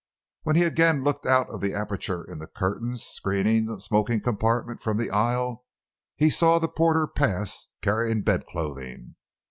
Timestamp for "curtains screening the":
2.47-3.79